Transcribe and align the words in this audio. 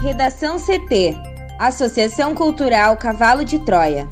Redação 0.00 0.58
CT 0.60 1.16
Associação 1.58 2.32
Cultural 2.32 2.96
Cavalo 2.96 3.44
de 3.44 3.58
Troia. 3.58 4.06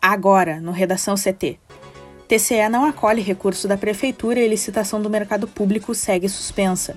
Agora, 0.00 0.58
no 0.58 0.72
Redação 0.72 1.16
CT. 1.16 1.58
TCE 2.26 2.70
não 2.70 2.86
acolhe 2.86 3.20
recurso 3.20 3.68
da 3.68 3.76
Prefeitura 3.76 4.40
e 4.40 4.48
licitação 4.48 5.02
do 5.02 5.10
mercado 5.10 5.46
público 5.46 5.94
segue 5.94 6.30
suspensa. 6.30 6.96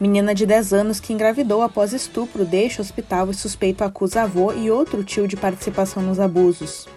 Menina 0.00 0.34
de 0.34 0.44
10 0.44 0.72
anos 0.72 0.98
que 0.98 1.12
engravidou 1.12 1.62
após 1.62 1.92
estupro 1.92 2.44
deixa 2.44 2.82
hospital 2.82 3.30
e 3.30 3.34
suspeito 3.34 3.84
acusa 3.84 4.22
avô 4.22 4.52
e 4.52 4.72
outro 4.72 5.04
tio 5.04 5.28
de 5.28 5.36
participação 5.36 6.02
nos 6.02 6.18
abusos. 6.18 6.88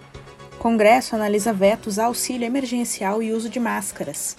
Congresso 0.63 1.13
analisa 1.13 1.52
vetos 1.52 1.99
a 1.99 2.05
auxílio 2.05 2.45
emergencial 2.45 3.21
e 3.21 3.34
uso 3.34 3.49
de 3.49 3.59
máscaras. 3.59 4.38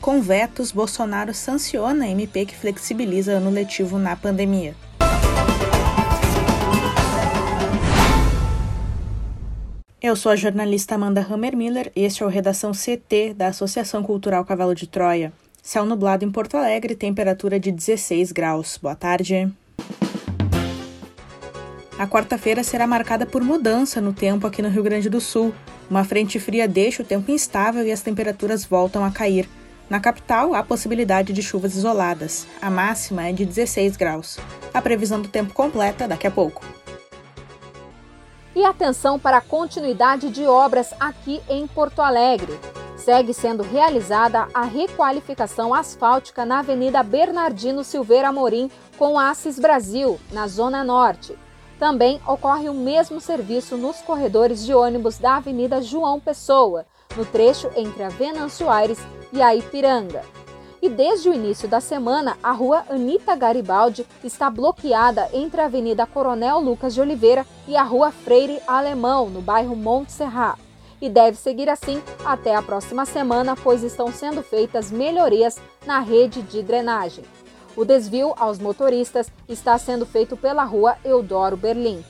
Com 0.00 0.22
vetos, 0.22 0.70
Bolsonaro 0.70 1.34
sanciona 1.34 2.04
a 2.04 2.08
MP 2.08 2.46
que 2.46 2.54
flexibiliza 2.54 3.32
ano 3.32 3.50
letivo 3.50 3.98
na 3.98 4.14
pandemia. 4.14 4.76
Eu 10.00 10.14
sou 10.14 10.30
a 10.30 10.36
jornalista 10.36 10.94
Amanda 10.94 11.26
Hammermiller 11.28 11.90
e 11.96 12.04
este 12.04 12.22
é 12.22 12.26
o 12.26 12.28
Redação 12.28 12.70
CT 12.70 13.34
da 13.34 13.48
Associação 13.48 14.04
Cultural 14.04 14.44
Cavalo 14.44 14.76
de 14.76 14.86
Troia. 14.86 15.32
Céu 15.60 15.84
nublado 15.84 16.24
em 16.24 16.30
Porto 16.30 16.56
Alegre, 16.56 16.94
temperatura 16.94 17.58
de 17.58 17.72
16 17.72 18.30
graus. 18.30 18.78
Boa 18.80 18.94
tarde. 18.94 19.52
A 21.98 22.06
quarta-feira 22.06 22.62
será 22.62 22.86
marcada 22.86 23.26
por 23.26 23.42
mudança 23.42 24.00
no 24.00 24.12
tempo 24.12 24.46
aqui 24.46 24.62
no 24.62 24.68
Rio 24.68 24.84
Grande 24.84 25.10
do 25.10 25.20
Sul. 25.20 25.52
Uma 25.90 26.04
frente 26.04 26.38
fria 26.38 26.68
deixa 26.68 27.02
o 27.02 27.04
tempo 27.04 27.28
instável 27.28 27.84
e 27.84 27.90
as 27.90 28.02
temperaturas 28.02 28.64
voltam 28.64 29.04
a 29.04 29.10
cair. 29.10 29.48
Na 29.90 29.98
capital, 29.98 30.54
há 30.54 30.62
possibilidade 30.62 31.32
de 31.32 31.42
chuvas 31.42 31.74
isoladas. 31.74 32.46
A 32.62 32.70
máxima 32.70 33.26
é 33.26 33.32
de 33.32 33.44
16 33.44 33.96
graus. 33.96 34.38
A 34.72 34.80
previsão 34.80 35.20
do 35.20 35.26
tempo 35.26 35.52
completa 35.52 36.06
daqui 36.06 36.28
a 36.28 36.30
pouco. 36.30 36.64
E 38.54 38.64
atenção 38.64 39.18
para 39.18 39.38
a 39.38 39.40
continuidade 39.40 40.30
de 40.30 40.44
obras 40.46 40.94
aqui 41.00 41.40
em 41.48 41.66
Porto 41.66 42.00
Alegre. 42.00 42.56
Segue 42.96 43.34
sendo 43.34 43.64
realizada 43.64 44.46
a 44.54 44.62
requalificação 44.62 45.74
asfáltica 45.74 46.44
na 46.44 46.60
Avenida 46.60 47.02
Bernardino 47.02 47.82
Silveira 47.82 48.28
Amorim 48.28 48.70
com 48.96 49.18
Assis 49.18 49.58
Brasil, 49.58 50.20
na 50.30 50.46
Zona 50.46 50.84
Norte. 50.84 51.34
Também 51.78 52.20
ocorre 52.26 52.68
o 52.68 52.74
mesmo 52.74 53.20
serviço 53.20 53.76
nos 53.76 53.98
corredores 53.98 54.64
de 54.64 54.74
ônibus 54.74 55.18
da 55.18 55.36
Avenida 55.36 55.80
João 55.80 56.18
Pessoa, 56.18 56.84
no 57.16 57.24
trecho 57.24 57.70
entre 57.76 58.02
a 58.02 58.08
Venâncio 58.08 58.68
Aires 58.68 58.98
e 59.32 59.40
a 59.40 59.54
Ipiranga. 59.54 60.22
E 60.82 60.88
desde 60.88 61.28
o 61.28 61.34
início 61.34 61.68
da 61.68 61.80
semana, 61.80 62.36
a 62.42 62.52
rua 62.52 62.84
Anita 62.88 63.34
Garibaldi 63.34 64.06
está 64.22 64.48
bloqueada 64.48 65.28
entre 65.32 65.60
a 65.60 65.64
Avenida 65.64 66.06
Coronel 66.06 66.60
Lucas 66.60 66.94
de 66.94 67.00
Oliveira 67.00 67.46
e 67.66 67.76
a 67.76 67.82
rua 67.82 68.12
Freire 68.12 68.60
Alemão, 68.66 69.28
no 69.28 69.40
bairro 69.40 69.74
Monte 69.74 70.12
Serra. 70.12 70.56
E 71.00 71.08
deve 71.08 71.36
seguir 71.36 71.68
assim 71.68 72.02
até 72.24 72.54
a 72.54 72.62
próxima 72.62 73.04
semana, 73.04 73.56
pois 73.56 73.82
estão 73.84 74.12
sendo 74.12 74.42
feitas 74.42 74.90
melhorias 74.90 75.60
na 75.86 76.00
rede 76.00 76.42
de 76.42 76.62
drenagem. 76.62 77.24
O 77.78 77.84
desvio 77.84 78.34
aos 78.36 78.58
motoristas 78.58 79.30
está 79.48 79.78
sendo 79.78 80.04
feito 80.04 80.36
pela 80.36 80.64
rua 80.64 80.96
Eudoro 81.04 81.56
Berlim. 81.56 82.04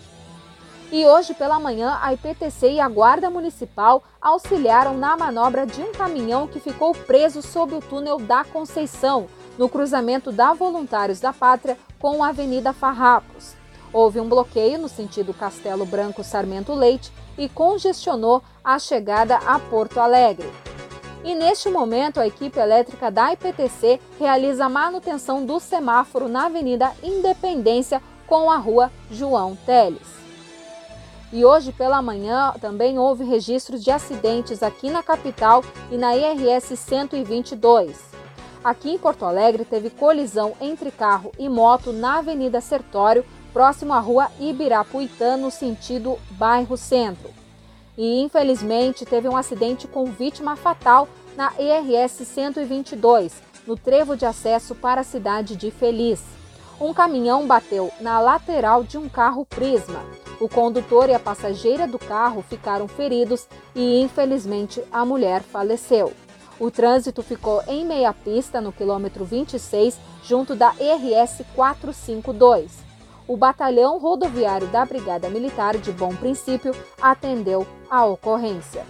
E 0.91 1.05
hoje 1.05 1.35
pela 1.35 1.61
manhã, 1.61 1.99
a 2.01 2.15
IPTC 2.15 2.71
e 2.71 2.81
a 2.81 2.89
Guarda 2.89 3.29
Municipal 3.29 4.03
auxiliaram 4.19 4.97
na 4.97 5.15
manobra 5.15 5.67
de 5.67 5.83
um 5.83 5.93
caminhão 5.93 6.49
que 6.49 6.59
ficou 6.59 6.95
preso 6.95 7.43
sob 7.43 7.75
o 7.75 7.83
túnel 7.83 8.17
da 8.17 8.45
Conceição, 8.45 9.27
no 9.59 9.69
cruzamento 9.69 10.33
da 10.33 10.55
Voluntários 10.55 11.21
da 11.21 11.35
Pátria 11.35 11.77
com 11.99 12.25
a 12.25 12.29
Avenida 12.29 12.73
Farrapos. 12.73 13.53
Houve 13.93 14.21
um 14.21 14.29
bloqueio 14.29 14.79
no 14.79 14.89
sentido 14.89 15.35
Castelo 15.35 15.85
Branco 15.85 16.25
Sarmento 16.25 16.73
Leite 16.73 17.13
e 17.37 17.47
congestionou 17.47 18.43
a 18.65 18.79
chegada 18.79 19.37
a 19.37 19.59
Porto 19.59 20.01
Alegre. 20.01 20.51
E 21.25 21.35
neste 21.35 21.69
momento, 21.69 22.21
a 22.21 22.27
equipe 22.27 22.59
elétrica 22.59 23.11
da 23.11 23.33
IPTC 23.33 24.01
realiza 24.19 24.67
a 24.67 24.69
manutenção 24.69 25.45
do 25.45 25.59
semáforo 25.59 26.29
na 26.29 26.47
Avenida 26.47 26.93
Independência 27.03 28.01
com 28.27 28.51
a 28.51 28.57
rua 28.57 28.91
João 29.11 29.57
Teles. 29.67 30.19
E 31.33 31.45
hoje 31.45 31.73
pela 31.73 32.01
manhã 32.01 32.55
também 32.61 32.99
houve 32.99 33.25
registros 33.25 33.83
de 33.83 33.91
acidentes 33.91 34.63
aqui 34.63 34.89
na 34.89 35.03
capital 35.03 35.63
e 35.91 35.97
na 35.97 36.17
IRS 36.17 36.77
122. 36.77 37.99
Aqui 38.63 38.91
em 38.91 38.99
Porto 38.99 39.25
Alegre 39.25 39.65
teve 39.65 39.91
colisão 39.91 40.55
entre 40.61 40.91
carro 40.91 41.33
e 41.39 41.49
moto 41.49 41.93
na 41.93 42.19
Avenida 42.19 42.61
Sertório, 42.61 43.25
próximo 43.53 43.93
à 43.93 43.99
rua 43.99 44.29
Ibirapuitã, 44.41 45.37
no 45.37 45.51
sentido 45.51 46.19
bairro 46.31 46.77
Centro 46.77 47.38
e 47.99 48.21
infelizmente 48.21 49.05
teve 49.05 49.29
um 49.29 49.37
acidente 49.37 49.89
com 49.89 50.05
vítima 50.07 50.55
fatal 50.55 51.09
na 51.37 51.53
ERS 51.59 52.13
122, 52.13 53.35
no 53.67 53.77
trevo 53.77 54.17
de 54.17 54.25
acesso 54.25 54.77
para 54.77 55.01
a 55.01 55.05
cidade 55.05 55.57
de 55.57 55.73
Feliz. 55.73 56.23
Um 56.81 56.95
caminhão 56.95 57.45
bateu 57.45 57.91
na 58.01 58.21
lateral 58.21 58.85
de 58.85 58.97
um 58.97 59.09
carro 59.09 59.45
Prisma. 59.45 60.01
O 60.41 60.49
condutor 60.49 61.09
e 61.09 61.15
a 61.15 61.19
passageira 61.19 61.89
do 61.89 61.99
carro 61.99 62.41
ficaram 62.49 62.87
feridos 62.87 63.49
e, 63.75 64.01
infelizmente, 64.01 64.81
a 64.93 65.05
mulher 65.05 65.43
faleceu. 65.43 66.13
O 66.61 66.71
trânsito 66.71 67.21
ficou 67.21 67.63
em 67.67 67.85
meia 67.85 68.13
pista 68.13 68.61
no 68.61 68.73
quilômetro 68.73 69.25
26, 69.25 69.99
junto 70.23 70.55
da 70.55 70.73
ERS 70.79 71.43
452 71.57 72.88
o 73.29 73.37
Batalhão 73.37 73.99
Rodoviário 73.99 74.67
da 74.69 74.85
Brigada 74.85 75.29
Militar 75.29 75.77
de 75.77 75.93
Bom 75.93 76.17
Princípio 76.17 76.75
atendeu 77.01 77.67
a 77.91 78.05
ocorrência. 78.07 78.85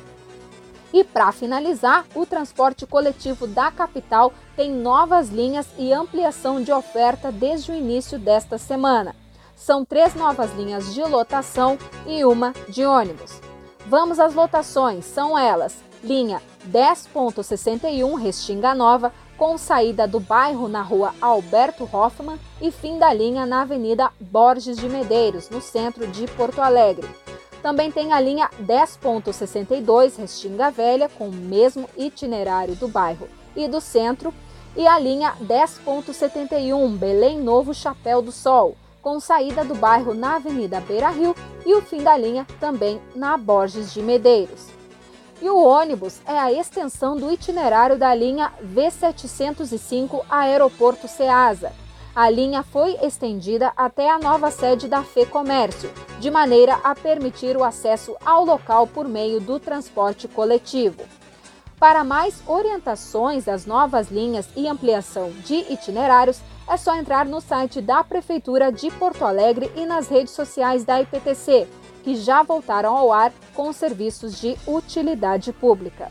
E 0.92 1.04
para 1.04 1.32
finalizar, 1.32 2.06
o 2.14 2.24
transporte 2.24 2.86
coletivo 2.86 3.46
da 3.46 3.70
capital 3.70 4.32
tem 4.56 4.72
novas 4.72 5.28
linhas 5.28 5.66
e 5.76 5.92
ampliação 5.92 6.62
de 6.62 6.72
oferta 6.72 7.30
desde 7.30 7.72
o 7.72 7.74
início 7.74 8.18
desta 8.18 8.56
semana. 8.56 9.14
São 9.54 9.84
três 9.84 10.14
novas 10.14 10.54
linhas 10.54 10.94
de 10.94 11.02
lotação 11.02 11.76
e 12.06 12.24
uma 12.24 12.54
de 12.68 12.86
ônibus. 12.86 13.40
Vamos 13.86 14.20
às 14.20 14.34
lotações, 14.34 15.04
são 15.04 15.36
elas: 15.36 15.76
linha 16.02 16.40
10.61 16.70 18.14
Restinga 18.18 18.74
Nova, 18.74 19.12
com 19.38 19.56
saída 19.56 20.06
do 20.08 20.18
bairro 20.18 20.68
na 20.68 20.82
rua 20.82 21.14
Alberto 21.20 21.88
Hoffman 21.90 22.38
e 22.60 22.72
fim 22.72 22.98
da 22.98 23.12
linha 23.14 23.46
na 23.46 23.62
Avenida 23.62 24.10
Borges 24.20 24.76
de 24.76 24.88
Medeiros, 24.88 25.48
no 25.48 25.60
centro 25.60 26.08
de 26.08 26.26
Porto 26.26 26.60
Alegre. 26.60 27.08
Também 27.62 27.90
tem 27.90 28.12
a 28.12 28.20
linha 28.20 28.50
10.62 28.60 30.16
Restinga 30.16 30.70
Velha, 30.70 31.08
com 31.08 31.28
o 31.28 31.32
mesmo 31.32 31.88
itinerário 31.96 32.74
do 32.74 32.88
bairro 32.88 33.28
e 33.54 33.68
do 33.68 33.80
centro, 33.80 34.34
e 34.76 34.86
a 34.86 34.98
linha 34.98 35.34
10.71 35.40 36.96
Belém 36.96 37.38
Novo 37.38 37.72
Chapéu 37.72 38.20
do 38.20 38.32
Sol, 38.32 38.76
com 39.00 39.20
saída 39.20 39.64
do 39.64 39.74
bairro 39.74 40.14
na 40.14 40.36
Avenida 40.36 40.80
Beira 40.80 41.10
Rio 41.10 41.34
e 41.64 41.74
o 41.74 41.82
fim 41.82 42.02
da 42.02 42.16
linha 42.16 42.46
também 42.58 43.00
na 43.14 43.36
Borges 43.36 43.92
de 43.92 44.02
Medeiros. 44.02 44.77
E 45.40 45.48
o 45.48 45.62
ônibus 45.62 46.20
é 46.26 46.36
a 46.36 46.52
extensão 46.52 47.16
do 47.16 47.30
itinerário 47.30 47.96
da 47.96 48.12
linha 48.12 48.52
V705 48.74 50.24
Aeroporto 50.28 51.06
Ceasa. 51.06 51.72
A 52.14 52.28
linha 52.28 52.64
foi 52.64 52.96
estendida 53.02 53.72
até 53.76 54.10
a 54.10 54.18
nova 54.18 54.50
sede 54.50 54.88
da 54.88 55.04
Fê 55.04 55.24
Comércio, 55.24 55.92
de 56.18 56.28
maneira 56.28 56.74
a 56.82 56.92
permitir 56.92 57.56
o 57.56 57.62
acesso 57.62 58.16
ao 58.24 58.44
local 58.44 58.88
por 58.88 59.06
meio 59.06 59.40
do 59.40 59.60
transporte 59.60 60.26
coletivo. 60.26 61.02
Para 61.78 62.02
mais 62.02 62.42
orientações 62.44 63.44
das 63.44 63.64
novas 63.64 64.10
linhas 64.10 64.48
e 64.56 64.66
ampliação 64.66 65.30
de 65.44 65.54
itinerários, 65.72 66.40
é 66.68 66.76
só 66.76 66.96
entrar 66.96 67.24
no 67.24 67.40
site 67.40 67.80
da 67.80 68.02
Prefeitura 68.02 68.72
de 68.72 68.90
Porto 68.90 69.24
Alegre 69.24 69.70
e 69.76 69.86
nas 69.86 70.08
redes 70.08 70.34
sociais 70.34 70.84
da 70.84 71.00
IPTC, 71.00 71.68
que 72.02 72.16
já 72.16 72.42
voltaram 72.42 72.96
ao 72.96 73.12
ar 73.12 73.32
com 73.54 73.68
os 73.68 73.76
serviços 73.76 74.40
de 74.40 74.56
utilidade 74.66 75.52
pública. 75.52 76.10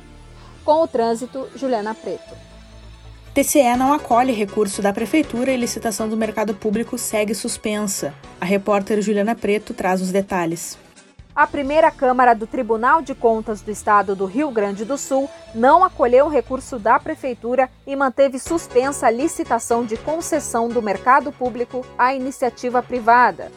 Com 0.63 0.83
o 0.83 0.87
trânsito, 0.87 1.47
Juliana 1.55 1.95
Preto. 1.95 2.47
TCE 3.33 3.75
não 3.77 3.93
acolhe 3.93 4.33
recurso 4.33 4.81
da 4.81 4.91
Prefeitura 4.91 5.51
e 5.51 5.57
licitação 5.57 6.09
do 6.09 6.17
mercado 6.17 6.55
público 6.55 6.97
segue 6.97 7.35
suspensa. 7.35 8.13
A 8.41 8.45
repórter 8.45 8.99
Juliana 9.01 9.35
Preto 9.35 9.73
traz 9.75 10.01
os 10.01 10.11
detalhes. 10.11 10.77
A 11.35 11.45
primeira 11.45 11.91
Câmara 11.91 12.33
do 12.33 12.47
Tribunal 12.47 13.03
de 13.03 13.13
Contas 13.13 13.61
do 13.61 13.69
Estado 13.69 14.15
do 14.15 14.25
Rio 14.25 14.49
Grande 14.49 14.83
do 14.83 14.97
Sul 14.97 15.29
não 15.53 15.83
acolheu 15.83 16.25
o 16.25 16.29
recurso 16.29 16.79
da 16.79 16.97
Prefeitura 16.97 17.69
e 17.85 17.95
manteve 17.95 18.39
suspensa 18.39 19.05
a 19.05 19.11
licitação 19.11 19.85
de 19.85 19.97
concessão 19.97 20.67
do 20.67 20.81
mercado 20.81 21.31
público 21.31 21.85
à 21.95 22.15
iniciativa 22.15 22.81
privada. 22.81 23.51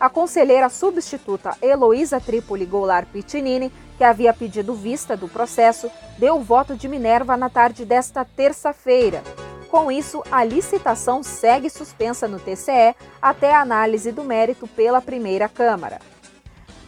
A 0.00 0.08
conselheira 0.08 0.70
substituta 0.70 1.54
Heloísa 1.60 2.18
Trípoli 2.18 2.64
Goulart 2.64 3.06
Pitinini, 3.12 3.70
que 3.98 4.02
havia 4.02 4.32
pedido 4.32 4.72
vista 4.72 5.14
do 5.14 5.28
processo, 5.28 5.90
deu 6.16 6.36
o 6.36 6.42
voto 6.42 6.74
de 6.74 6.88
Minerva 6.88 7.36
na 7.36 7.50
tarde 7.50 7.84
desta 7.84 8.24
terça-feira. 8.24 9.22
Com 9.70 9.92
isso, 9.92 10.22
a 10.32 10.42
licitação 10.42 11.22
segue 11.22 11.68
suspensa 11.68 12.26
no 12.26 12.40
TCE 12.40 12.96
até 13.20 13.54
a 13.54 13.60
análise 13.60 14.10
do 14.10 14.24
mérito 14.24 14.66
pela 14.66 15.02
primeira 15.02 15.50
Câmara. 15.50 16.00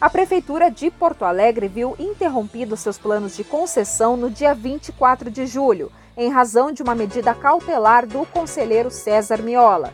A 0.01 0.09
Prefeitura 0.09 0.71
de 0.71 0.89
Porto 0.89 1.23
Alegre 1.23 1.67
viu 1.67 1.95
interrompidos 1.99 2.79
seus 2.79 2.97
planos 2.97 3.35
de 3.35 3.43
concessão 3.43 4.17
no 4.17 4.31
dia 4.31 4.55
24 4.55 5.29
de 5.29 5.45
julho, 5.45 5.91
em 6.17 6.31
razão 6.31 6.71
de 6.71 6.81
uma 6.81 6.95
medida 6.95 7.35
cautelar 7.35 8.07
do 8.07 8.25
conselheiro 8.25 8.89
César 8.89 9.37
Miola. 9.43 9.93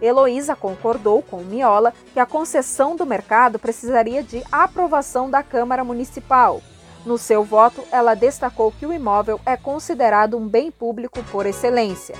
Heloísa 0.00 0.56
concordou 0.56 1.22
com 1.22 1.42
Miola 1.42 1.92
que 2.12 2.20
a 2.20 2.26
concessão 2.26 2.96
do 2.96 3.04
mercado 3.04 3.58
precisaria 3.58 4.22
de 4.22 4.42
aprovação 4.50 5.30
da 5.30 5.42
Câmara 5.42 5.84
Municipal. 5.84 6.62
No 7.04 7.16
seu 7.16 7.44
voto, 7.44 7.82
ela 7.90 8.14
destacou 8.14 8.72
que 8.72 8.86
o 8.86 8.92
imóvel 8.92 9.40
é 9.46 9.56
considerado 9.56 10.36
um 10.36 10.46
bem 10.46 10.70
público 10.70 11.22
por 11.30 11.46
excelência. 11.46 12.14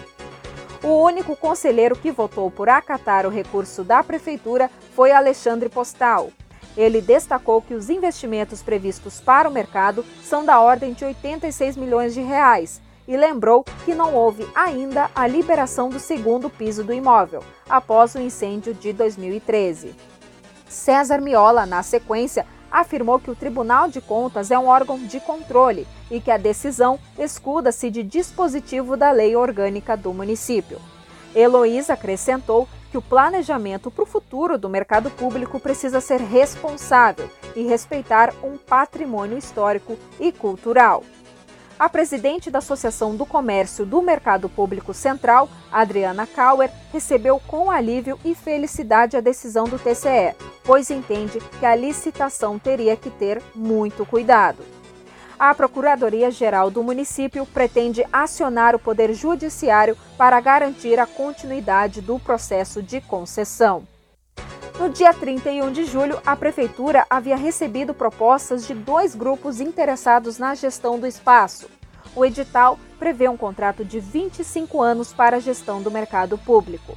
O 0.82 1.02
único 1.02 1.36
conselheiro 1.36 1.96
que 1.96 2.10
votou 2.10 2.50
por 2.50 2.68
acatar 2.68 3.26
o 3.26 3.30
recurso 3.30 3.84
da 3.84 4.02
Prefeitura 4.02 4.70
foi 4.94 5.12
Alexandre 5.12 5.68
Postal. 5.68 6.30
Ele 6.76 7.02
destacou 7.02 7.60
que 7.60 7.74
os 7.74 7.90
investimentos 7.90 8.62
previstos 8.62 9.20
para 9.20 9.48
o 9.48 9.52
mercado 9.52 10.04
são 10.22 10.44
da 10.44 10.60
ordem 10.60 10.94
de 10.94 11.04
86 11.04 11.76
milhões 11.76 12.14
de 12.14 12.20
reais 12.20 12.80
e 13.10 13.16
lembrou 13.16 13.64
que 13.84 13.92
não 13.92 14.14
houve 14.14 14.48
ainda 14.54 15.10
a 15.16 15.26
liberação 15.26 15.88
do 15.88 15.98
segundo 15.98 16.48
piso 16.48 16.84
do 16.84 16.92
imóvel, 16.92 17.42
após 17.68 18.14
o 18.14 18.20
incêndio 18.20 18.72
de 18.72 18.92
2013. 18.92 19.96
César 20.68 21.20
Miola, 21.20 21.66
na 21.66 21.82
sequência, 21.82 22.46
afirmou 22.70 23.18
que 23.18 23.28
o 23.28 23.34
Tribunal 23.34 23.88
de 23.88 24.00
Contas 24.00 24.52
é 24.52 24.58
um 24.58 24.68
órgão 24.68 24.96
de 24.96 25.18
controle 25.18 25.88
e 26.08 26.20
que 26.20 26.30
a 26.30 26.36
decisão 26.36 27.00
escuda-se 27.18 27.90
de 27.90 28.04
dispositivo 28.04 28.96
da 28.96 29.10
lei 29.10 29.34
orgânica 29.34 29.96
do 29.96 30.14
município. 30.14 30.78
Heloísa 31.34 31.94
acrescentou 31.94 32.68
que 32.92 32.98
o 32.98 33.02
planejamento 33.02 33.90
para 33.90 34.04
o 34.04 34.06
futuro 34.06 34.56
do 34.56 34.68
mercado 34.68 35.10
público 35.10 35.58
precisa 35.58 36.00
ser 36.00 36.20
responsável 36.20 37.28
e 37.56 37.64
respeitar 37.64 38.32
um 38.40 38.56
patrimônio 38.56 39.36
histórico 39.36 39.98
e 40.20 40.30
cultural. 40.30 41.02
A 41.80 41.88
presidente 41.88 42.50
da 42.50 42.58
Associação 42.58 43.16
do 43.16 43.24
Comércio 43.24 43.86
do 43.86 44.02
Mercado 44.02 44.50
Público 44.50 44.92
Central, 44.92 45.48
Adriana 45.72 46.26
Kauer, 46.26 46.70
recebeu 46.92 47.40
com 47.40 47.70
alívio 47.70 48.18
e 48.22 48.34
felicidade 48.34 49.16
a 49.16 49.20
decisão 49.22 49.64
do 49.64 49.78
TCE, 49.78 50.36
pois 50.62 50.90
entende 50.90 51.38
que 51.58 51.64
a 51.64 51.74
licitação 51.74 52.58
teria 52.58 52.98
que 52.98 53.08
ter 53.08 53.42
muito 53.54 54.04
cuidado. 54.04 54.58
A 55.38 55.54
Procuradoria-Geral 55.54 56.70
do 56.70 56.82
município 56.82 57.46
pretende 57.46 58.04
acionar 58.12 58.74
o 58.74 58.78
Poder 58.78 59.14
Judiciário 59.14 59.96
para 60.18 60.38
garantir 60.38 60.98
a 60.98 61.06
continuidade 61.06 62.02
do 62.02 62.18
processo 62.18 62.82
de 62.82 63.00
concessão. 63.00 63.88
No 64.80 64.88
dia 64.88 65.12
31 65.12 65.72
de 65.72 65.84
julho, 65.84 66.18
a 66.24 66.34
Prefeitura 66.34 67.04
havia 67.10 67.36
recebido 67.36 67.92
propostas 67.92 68.66
de 68.66 68.72
dois 68.72 69.14
grupos 69.14 69.60
interessados 69.60 70.38
na 70.38 70.54
gestão 70.54 70.98
do 70.98 71.06
espaço. 71.06 71.68
O 72.16 72.24
edital 72.24 72.78
prevê 72.98 73.28
um 73.28 73.36
contrato 73.36 73.84
de 73.84 74.00
25 74.00 74.80
anos 74.80 75.12
para 75.12 75.36
a 75.36 75.38
gestão 75.38 75.82
do 75.82 75.90
mercado 75.90 76.38
público. 76.38 76.96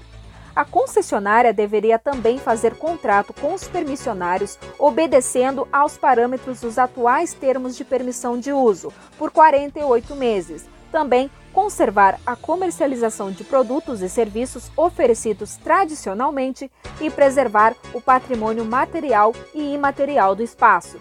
A 0.56 0.64
concessionária 0.64 1.52
deveria 1.52 2.00
também 2.00 2.40
fazer 2.40 2.74
contrato 2.76 3.34
com 3.34 3.54
os 3.54 3.68
permissionários, 3.68 4.58
obedecendo 4.80 5.68
aos 5.70 5.98
parâmetros 5.98 6.62
dos 6.62 6.78
atuais 6.78 7.34
termos 7.34 7.76
de 7.76 7.84
permissão 7.84 8.40
de 8.40 8.54
uso, 8.54 8.94
por 9.18 9.30
48 9.30 10.16
meses. 10.16 10.66
Também 10.90 11.30
conservar 11.54 12.20
a 12.26 12.36
comercialização 12.36 13.32
de 13.32 13.44
produtos 13.44 14.02
e 14.02 14.10
serviços 14.10 14.72
oferecidos 14.76 15.56
tradicionalmente 15.56 16.70
e 17.00 17.10
preservar 17.10 17.76
o 17.94 18.02
patrimônio 18.02 18.66
material 18.66 19.34
e 19.54 19.74
imaterial 19.74 20.36
do 20.36 20.42
espaço. 20.44 20.98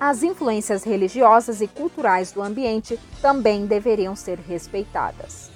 As 0.00 0.22
influências 0.22 0.84
religiosas 0.84 1.60
e 1.60 1.66
culturais 1.66 2.32
do 2.32 2.40
ambiente 2.40 2.98
também 3.20 3.66
deveriam 3.66 4.16
ser 4.16 4.38
respeitadas. 4.38 5.50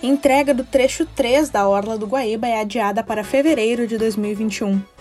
Entrega 0.00 0.52
do 0.52 0.62
trecho 0.62 1.06
3 1.06 1.48
da 1.48 1.66
Orla 1.66 1.96
do 1.96 2.06
Guaíba 2.06 2.46
é 2.46 2.60
adiada 2.60 3.02
para 3.02 3.24
fevereiro 3.24 3.86
de 3.86 3.96
2021. 3.96 4.93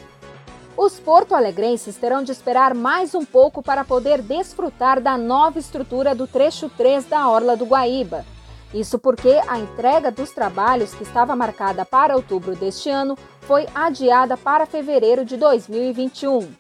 Os 0.76 1.00
porto-alegrenses 1.00 1.98
terão 1.98 2.24
de 2.24 2.32
esperar 2.32 2.74
mais 2.74 3.14
um 3.14 3.24
pouco 3.24 3.62
para 3.62 3.84
poder 3.84 4.24
desfrutar 4.24 5.00
da 5.00 5.16
nova 5.16 5.60
estrutura 5.60 6.16
do 6.16 6.26
trecho 6.26 6.68
3 6.68 7.06
da 7.06 7.30
Orla 7.30 7.56
do 7.56 7.66
Guaíba. 7.66 8.26
Isso 8.74 8.98
porque 8.98 9.40
a 9.48 9.60
entrega 9.60 10.12
dos 10.12 10.32
trabalhos, 10.32 10.92
que 10.96 11.04
estava 11.04 11.36
marcada 11.36 11.86
para 11.86 12.16
outubro 12.16 12.56
deste 12.56 12.90
ano, 12.90 13.16
foi 13.42 13.68
adiada 13.76 14.36
para 14.36 14.66
fevereiro 14.66 15.24
de 15.24 15.38
2021. 15.38 16.52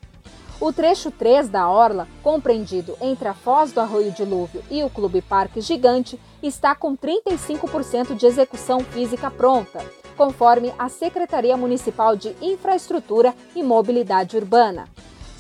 O 0.62 0.72
trecho 0.72 1.10
3 1.10 1.50
da 1.50 1.68
Orla, 1.68 2.08
compreendido 2.22 2.96
entre 3.02 3.28
a 3.28 3.34
Foz 3.34 3.72
do 3.72 3.82
Arroio 3.82 4.12
Dilúvio 4.12 4.64
e 4.70 4.84
o 4.84 4.92
Clube 4.92 5.24
Parque 5.24 5.60
Gigante, 5.60 6.20
está 6.42 6.76
com 6.76 6.96
35% 6.96 8.16
de 8.16 8.28
execução 8.28 8.82
física 8.82 9.32
pronta 9.32 9.84
conforme 10.14 10.74
a 10.78 10.90
Secretaria 10.90 11.58
Municipal 11.58 12.16
de 12.16 12.36
Infraestrutura 12.42 13.34
e 13.56 13.62
Mobilidade 13.62 14.38
Urbana. 14.38 14.88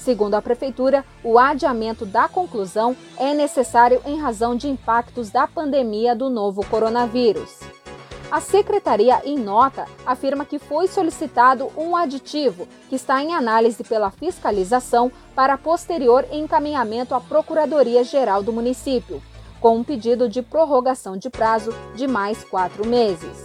Segundo 0.04 0.36
a 0.36 0.42
Prefeitura, 0.42 1.06
o 1.24 1.40
adiamento 1.40 2.06
da 2.06 2.28
conclusão 2.28 2.94
é 3.18 3.34
necessário 3.34 4.02
em 4.06 4.20
razão 4.20 4.54
de 4.54 4.68
impactos 4.68 5.30
da 5.30 5.48
pandemia 5.48 6.14
do 6.14 6.30
novo 6.30 6.66
coronavírus. 6.66 7.62
A 8.30 8.42
secretaria, 8.42 9.22
em 9.24 9.38
nota, 9.38 9.86
afirma 10.06 10.44
que 10.44 10.60
foi 10.60 10.88
solicitado 10.88 11.72
um 11.78 11.96
aditivo 11.96 12.68
que 12.90 12.96
está 12.96 13.24
em 13.24 13.34
análise 13.34 13.82
pela 13.84 14.10
fiscalização 14.10 15.10
para 15.34 15.58
posterior 15.58 16.26
encaminhamento 16.32 17.16
à 17.16 17.22
Procuradoria-Geral 17.22 18.44
do 18.44 18.52
município, 18.52 19.22
com 19.62 19.78
um 19.78 19.84
pedido 19.84 20.28
de 20.28 20.42
prorrogação 20.42 21.16
de 21.16 21.30
prazo 21.30 21.74
de 21.96 22.08
mais 22.08 22.44
quatro 22.44 22.86
meses 22.86 23.43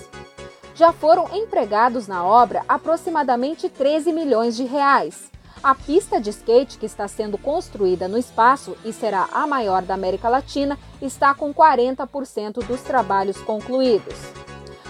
já 0.78 0.92
foram 0.92 1.28
empregados 1.36 2.06
na 2.06 2.24
obra 2.24 2.62
aproximadamente 2.68 3.68
13 3.68 4.12
milhões 4.12 4.56
de 4.56 4.62
reais. 4.62 5.28
A 5.60 5.74
pista 5.74 6.20
de 6.20 6.30
skate 6.30 6.78
que 6.78 6.86
está 6.86 7.08
sendo 7.08 7.36
construída 7.36 8.06
no 8.06 8.16
espaço 8.16 8.76
e 8.84 8.92
será 8.92 9.28
a 9.32 9.44
maior 9.44 9.82
da 9.82 9.94
América 9.94 10.28
Latina 10.28 10.78
está 11.02 11.34
com 11.34 11.52
40% 11.52 12.64
dos 12.64 12.80
trabalhos 12.82 13.38
concluídos. 13.38 14.14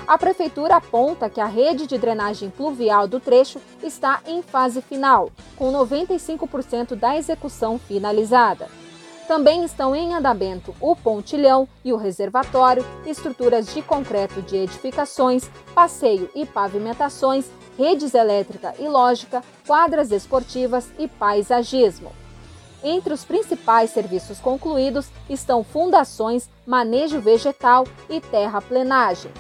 A 0.07 0.19
prefeitura 0.19 0.77
aponta 0.77 1.31
que 1.31 1.41
a 1.41 1.47
rede 1.47 1.87
de 1.87 1.97
drenagem 1.97 2.51
pluvial 2.51 3.09
do 3.09 3.19
trecho 3.19 3.59
está 3.83 4.21
em 4.27 4.43
fase 4.43 4.83
final, 4.83 5.31
com 5.57 5.73
95% 5.73 6.97
da 6.97 7.17
execução 7.17 7.79
finalizada. 7.79 8.69
Também 9.29 9.63
estão 9.63 9.95
em 9.95 10.15
andamento 10.15 10.75
o 10.81 10.97
pontilhão 10.97 11.69
e 11.85 11.93
o 11.93 11.99
reservatório, 11.99 12.83
estruturas 13.05 13.75
de 13.75 13.83
concreto 13.83 14.41
de 14.41 14.57
edificações, 14.57 15.51
passeio 15.75 16.31
e 16.35 16.47
pavimentações, 16.47 17.45
redes 17.77 18.15
elétrica 18.15 18.75
e 18.79 18.89
lógica, 18.89 19.45
quadras 19.67 20.11
esportivas 20.13 20.91
e 20.99 21.07
paisagismo. 21.07 22.11
Entre 22.83 23.13
os 23.13 23.23
principais 23.23 23.91
serviços 23.91 24.41
concluídos 24.41 25.11
estão 25.29 25.63
fundações, 25.63 26.49
manejo 26.67 27.21
vegetal 27.21 27.87
e 28.09 28.23
terraplenagem. 28.23 29.31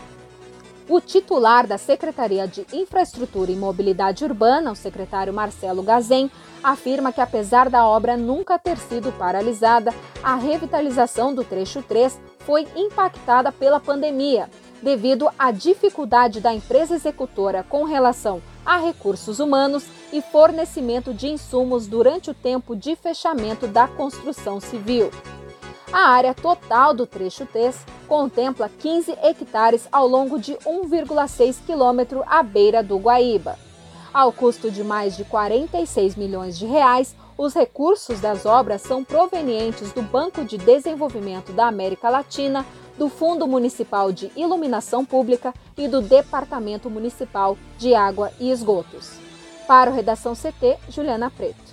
O 0.89 1.03
titular 1.03 1.67
da 1.67 1.77
Secretaria 1.77 2.49
de 2.49 2.67
Infraestrutura 2.73 3.53
e 3.53 3.57
Mobilidade 3.57 4.25
Urbana, 4.25 4.73
o 4.73 4.75
secretário 4.75 5.35
Marcelo 5.35 5.83
Gazem, 5.83 6.31
afirma 6.63 7.13
que 7.13 7.21
apesar 7.21 7.69
da 7.69 7.87
obra 7.87 8.17
nunca 8.17 8.59
ter 8.59 8.79
sido 8.79 9.13
paralisada, 9.13 9.95
a 10.23 10.35
revitalização 10.37 11.35
do 11.35 11.45
trecho 11.45 11.83
3 11.83 12.19
foi 12.39 12.67
impactada 12.75 13.53
pela 13.53 13.79
pandemia, 13.79 14.49
devido 14.83 15.29
à 15.39 15.51
dificuldade 15.51 16.41
da 16.41 16.55
empresa 16.55 16.95
executora 16.95 17.63
com 17.63 17.85
relação 17.85 18.41
a 18.65 18.79
recursos 18.79 19.41
humanos 19.41 19.85
e 20.11 20.23
fornecimento 20.23 21.13
de 21.13 21.29
insumos 21.29 21.87
durante 21.87 22.31
o 22.31 22.35
tempo 22.35 22.75
de 22.75 22.97
fechamento 22.97 23.67
da 23.67 23.87
construção 23.87 24.59
civil. 24.59 25.11
A 25.93 26.09
área 26.09 26.33
total 26.33 26.95
do 26.95 27.07
trecho 27.07 27.45
3 27.45 27.98
contempla 28.09 28.69
15 28.69 29.13
hectares 29.23 29.87
ao 29.93 30.09
longo 30.09 30.39
de 30.39 30.55
1,6 30.55 31.57
quilômetro 31.67 32.25
à 32.27 32.43
beira 32.43 32.83
do 32.83 32.97
Guaíba. 32.97 33.59
Ao 34.13 34.33
custo 34.33 34.71
de 34.71 34.83
mais 34.83 35.17
de 35.17 35.25
46 35.25 36.17
milhões 36.17 36.59
de 36.59 36.67
reais, 36.67 37.15
os 37.37 37.55
recursos 37.55 38.19
das 38.21 38.47
obras 38.47 38.83
são 38.83 39.05
provenientes 39.05 39.93
do 39.93 40.03
Banco 40.03 40.45
de 40.45 40.59
Desenvolvimento 40.59 41.53
da 41.53 41.69
América 41.69 42.09
Latina, 42.09 42.67
do 42.97 43.09
Fundo 43.09 43.47
Municipal 43.47 44.11
de 44.11 44.33
Iluminação 44.35 45.05
Pública 45.05 45.55
e 45.77 45.87
do 45.87 46.03
Departamento 46.03 46.91
Municipal 46.91 47.57
de 47.77 47.95
Água 47.95 48.33
e 48.41 48.51
Esgotos. 48.51 49.13
Para 49.69 49.91
o 49.91 49.95
Redação 49.95 50.35
CT, 50.35 50.79
Juliana 50.89 51.31
Preto. 51.31 51.68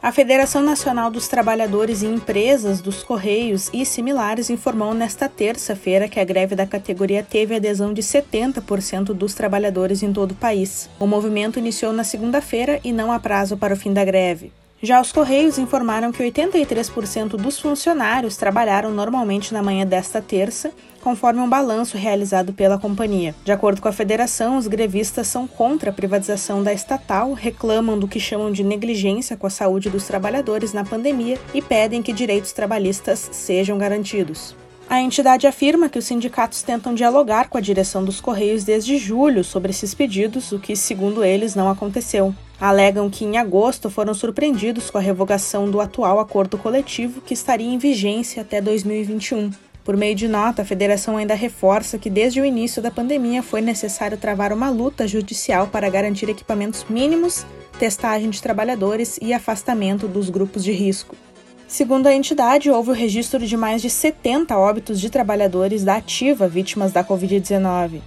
A 0.00 0.12
Federação 0.12 0.62
Nacional 0.62 1.10
dos 1.10 1.26
Trabalhadores 1.26 2.02
e 2.02 2.06
Empresas 2.06 2.80
dos 2.80 3.02
Correios 3.02 3.68
e 3.72 3.84
similares 3.84 4.48
informou 4.48 4.94
nesta 4.94 5.28
terça-feira 5.28 6.08
que 6.08 6.20
a 6.20 6.24
greve 6.24 6.54
da 6.54 6.64
categoria 6.64 7.20
teve 7.20 7.56
adesão 7.56 7.92
de 7.92 8.00
70% 8.00 9.06
dos 9.06 9.34
trabalhadores 9.34 10.00
em 10.04 10.12
todo 10.12 10.32
o 10.32 10.36
país. 10.36 10.88
O 11.00 11.06
movimento 11.06 11.58
iniciou 11.58 11.92
na 11.92 12.04
segunda-feira 12.04 12.78
e 12.84 12.92
não 12.92 13.10
há 13.10 13.18
prazo 13.18 13.56
para 13.56 13.74
o 13.74 13.76
fim 13.76 13.92
da 13.92 14.04
greve. 14.04 14.52
Já 14.80 15.00
os 15.00 15.10
Correios 15.10 15.58
informaram 15.58 16.12
que 16.12 16.22
83% 16.22 17.30
dos 17.30 17.58
funcionários 17.58 18.36
trabalharam 18.36 18.92
normalmente 18.92 19.52
na 19.52 19.60
manhã 19.60 19.84
desta 19.84 20.22
terça, 20.22 20.70
conforme 21.02 21.40
um 21.40 21.48
balanço 21.48 21.96
realizado 21.96 22.52
pela 22.52 22.78
companhia. 22.78 23.34
De 23.44 23.50
acordo 23.50 23.82
com 23.82 23.88
a 23.88 23.92
federação, 23.92 24.56
os 24.56 24.68
grevistas 24.68 25.26
são 25.26 25.48
contra 25.48 25.90
a 25.90 25.92
privatização 25.92 26.62
da 26.62 26.72
estatal, 26.72 27.32
reclamam 27.32 27.98
do 27.98 28.06
que 28.06 28.20
chamam 28.20 28.52
de 28.52 28.62
negligência 28.62 29.36
com 29.36 29.48
a 29.48 29.50
saúde 29.50 29.90
dos 29.90 30.06
trabalhadores 30.06 30.72
na 30.72 30.84
pandemia 30.84 31.40
e 31.52 31.60
pedem 31.60 32.00
que 32.00 32.12
direitos 32.12 32.52
trabalhistas 32.52 33.30
sejam 33.32 33.78
garantidos. 33.78 34.54
A 34.88 35.00
entidade 35.00 35.48
afirma 35.48 35.88
que 35.88 35.98
os 35.98 36.06
sindicatos 36.06 36.62
tentam 36.62 36.94
dialogar 36.94 37.48
com 37.48 37.58
a 37.58 37.60
direção 37.60 38.04
dos 38.04 38.20
Correios 38.20 38.62
desde 38.62 38.96
julho 38.96 39.42
sobre 39.42 39.70
esses 39.70 39.92
pedidos, 39.92 40.52
o 40.52 40.58
que, 40.60 40.76
segundo 40.76 41.24
eles, 41.24 41.56
não 41.56 41.68
aconteceu. 41.68 42.32
Alegam 42.60 43.08
que 43.08 43.24
em 43.24 43.36
agosto 43.36 43.88
foram 43.88 44.12
surpreendidos 44.12 44.90
com 44.90 44.98
a 44.98 45.00
revogação 45.00 45.70
do 45.70 45.80
atual 45.80 46.18
acordo 46.18 46.58
coletivo, 46.58 47.20
que 47.20 47.32
estaria 47.32 47.68
em 47.68 47.78
vigência 47.78 48.42
até 48.42 48.60
2021. 48.60 49.52
Por 49.84 49.96
meio 49.96 50.14
de 50.14 50.26
nota, 50.26 50.62
a 50.62 50.64
federação 50.64 51.16
ainda 51.16 51.34
reforça 51.34 51.96
que 51.98 52.10
desde 52.10 52.40
o 52.40 52.44
início 52.44 52.82
da 52.82 52.90
pandemia 52.90 53.42
foi 53.44 53.60
necessário 53.60 54.18
travar 54.18 54.52
uma 54.52 54.68
luta 54.68 55.06
judicial 55.06 55.68
para 55.68 55.88
garantir 55.88 56.28
equipamentos 56.28 56.84
mínimos, 56.90 57.46
testagem 57.78 58.28
de 58.28 58.42
trabalhadores 58.42 59.18
e 59.22 59.32
afastamento 59.32 60.08
dos 60.08 60.28
grupos 60.28 60.64
de 60.64 60.72
risco. 60.72 61.16
Segundo 61.68 62.06
a 62.06 62.14
entidade, 62.14 62.70
houve 62.70 62.90
o 62.90 62.94
registro 62.94 63.46
de 63.46 63.56
mais 63.56 63.80
de 63.80 63.88
70 63.88 64.58
óbitos 64.58 65.00
de 65.00 65.08
trabalhadores 65.08 65.84
da 65.84 65.96
ativa 65.96 66.48
vítimas 66.48 66.92
da 66.92 67.04
Covid-19. 67.04 68.00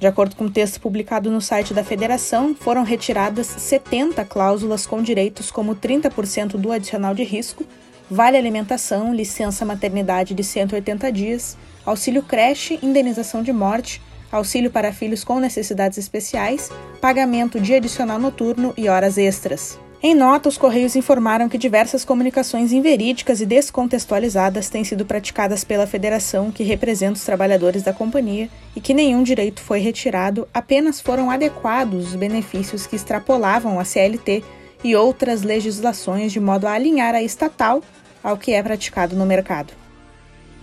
De 0.00 0.06
acordo 0.06 0.36
com 0.36 0.44
um 0.44 0.50
texto 0.50 0.80
publicado 0.80 1.28
no 1.30 1.40
site 1.40 1.74
da 1.74 1.82
federação, 1.82 2.54
foram 2.54 2.84
retiradas 2.84 3.46
70 3.46 4.24
cláusulas 4.24 4.86
com 4.86 5.02
direitos 5.02 5.50
como 5.50 5.74
30% 5.74 6.56
do 6.56 6.70
adicional 6.70 7.14
de 7.14 7.24
risco, 7.24 7.64
vale 8.08 8.36
alimentação, 8.36 9.12
licença 9.12 9.64
maternidade 9.64 10.34
de 10.34 10.44
180 10.44 11.10
dias, 11.10 11.56
auxílio 11.84 12.22
creche, 12.22 12.78
indenização 12.80 13.42
de 13.42 13.52
morte, 13.52 14.00
auxílio 14.30 14.70
para 14.70 14.92
filhos 14.92 15.24
com 15.24 15.40
necessidades 15.40 15.98
especiais, 15.98 16.70
pagamento 17.00 17.60
de 17.60 17.74
adicional 17.74 18.20
noturno 18.20 18.72
e 18.76 18.88
horas 18.88 19.18
extras. 19.18 19.78
Em 20.00 20.14
nota, 20.14 20.48
os 20.48 20.56
Correios 20.56 20.94
informaram 20.94 21.48
que 21.48 21.58
diversas 21.58 22.04
comunicações 22.04 22.72
inverídicas 22.72 23.40
e 23.40 23.46
descontextualizadas 23.46 24.68
têm 24.68 24.84
sido 24.84 25.04
praticadas 25.04 25.64
pela 25.64 25.88
federação 25.88 26.52
que 26.52 26.62
representa 26.62 27.14
os 27.14 27.24
trabalhadores 27.24 27.82
da 27.82 27.92
companhia 27.92 28.48
e 28.76 28.80
que 28.80 28.94
nenhum 28.94 29.24
direito 29.24 29.60
foi 29.60 29.80
retirado, 29.80 30.46
apenas 30.54 31.00
foram 31.00 31.32
adequados 31.32 32.10
os 32.10 32.14
benefícios 32.14 32.86
que 32.86 32.94
extrapolavam 32.94 33.80
a 33.80 33.84
CLT 33.84 34.44
e 34.84 34.94
outras 34.94 35.42
legislações 35.42 36.30
de 36.30 36.38
modo 36.38 36.68
a 36.68 36.74
alinhar 36.74 37.16
a 37.16 37.22
estatal 37.22 37.82
ao 38.22 38.36
que 38.36 38.52
é 38.52 38.62
praticado 38.62 39.16
no 39.16 39.26
mercado. 39.26 39.72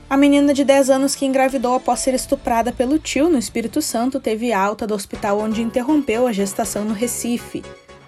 A 0.09 0.15
menina 0.15 0.53
de 0.53 0.63
10 0.63 0.89
anos 0.89 1.13
que 1.13 1.25
engravidou 1.25 1.75
após 1.75 1.99
ser 1.99 2.13
estuprada 2.13 2.71
pelo 2.71 2.97
tio 2.97 3.27
no 3.27 3.37
Espírito 3.37 3.81
Santo 3.81 4.17
teve 4.17 4.53
alta 4.53 4.87
do 4.87 4.93
hospital 4.93 5.39
onde 5.39 5.61
interrompeu 5.61 6.25
a 6.25 6.31
gestação 6.31 6.85
no 6.85 6.93
Recife. 6.93 7.61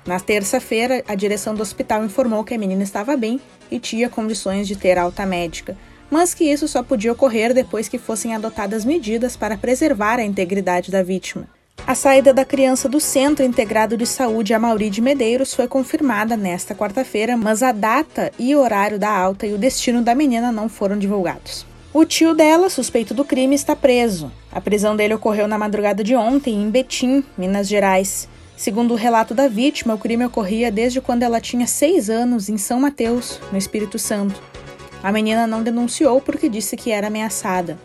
Na 0.08 0.22
terça-feira, 0.22 1.04
a 1.06 1.16
direção 1.16 1.54
do 1.54 1.62
hospital 1.62 2.06
informou 2.06 2.42
que 2.46 2.54
a 2.54 2.58
menina 2.58 2.82
estava 2.82 3.18
bem 3.18 3.42
e 3.70 3.78
tinha 3.78 4.08
condições 4.08 4.66
de 4.66 4.78
ter 4.78 4.98
alta 4.98 5.26
médica, 5.26 5.78
mas 6.10 6.34
que 6.34 6.46
isso 6.46 6.66
só 6.66 6.82
podia 6.82 7.12
ocorrer 7.12 7.54
depois 7.54 7.90
que 7.90 7.98
fossem 7.98 8.34
adotadas 8.34 8.86
medidas 8.86 9.36
para 9.36 9.58
preservar 9.58 10.18
a 10.18 10.24
integridade 10.24 10.90
da 10.90 11.04
vítima. 11.04 11.50
A 11.86 11.94
saída 11.94 12.34
da 12.34 12.46
criança 12.46 12.88
do 12.88 13.02
Centro 13.02 13.44
Integrado 13.44 13.98
de 13.98 14.06
Saúde 14.06 14.54
Amauri 14.54 14.90
de 14.90 15.02
Medeiros 15.02 15.54
foi 15.54 15.68
confirmada 15.68 16.38
nesta 16.38 16.74
quarta-feira, 16.74 17.36
mas 17.36 17.62
a 17.62 17.74
data 17.74 18.32
e 18.40 18.56
horário 18.56 18.98
da 18.98 19.10
alta 19.10 19.46
e 19.46 19.54
o 19.54 19.58
destino 19.58 20.02
da 20.02 20.16
menina 20.16 20.54
não 20.54 20.70
foram 20.70 20.98
divulgados. 20.98 21.66
O 21.94 22.06
tio 22.06 22.34
dela, 22.34 22.70
suspeito 22.70 23.14
do 23.14 23.26
crime, 23.26 23.56
está 23.56 23.76
preso. 23.76 24.32
A 24.52 24.62
prisão 24.62 24.96
dele 24.96 25.14
ocorreu 25.14 25.50
na 25.50 25.58
madrugada 25.58 26.02
de 26.02 26.16
ontem 26.16 26.62
em 26.62 26.70
Betim, 26.70 27.24
Minas 27.38 27.68
Gerais. 27.68 28.30
Segundo 28.58 28.96
o 28.96 28.98
relato 28.98 29.36
da 29.36 29.48
vítima, 29.48 29.94
o 29.94 30.00
crime 30.00 30.26
ocorria 30.26 30.72
desde 30.72 31.00
quando 31.00 31.22
ela 31.22 31.40
tinha 31.40 31.68
seis 31.68 32.10
anos 32.10 32.50
em 32.50 32.58
São 32.58 32.80
Mateus, 32.80 33.40
no 33.52 33.58
Espírito 33.58 34.00
Santo. 34.00 34.42
A 35.04 35.12
menina 35.12 35.46
não 35.46 35.62
denunciou 35.62 36.20
porque 36.20 36.50
disse 36.50 36.76
que 36.76 36.90
era 36.90 37.06
ameaçada. 37.06 37.78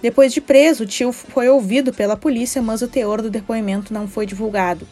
Depois 0.00 0.32
de 0.32 0.40
preso, 0.40 0.84
o 0.84 0.86
tio 0.86 1.10
foi 1.10 1.48
ouvido 1.48 1.92
pela 1.92 2.16
polícia, 2.16 2.62
mas 2.62 2.82
o 2.82 2.88
teor 2.88 3.20
do 3.20 3.28
depoimento 3.28 3.92
não 3.92 4.06
foi 4.06 4.24
divulgado. 4.24 4.86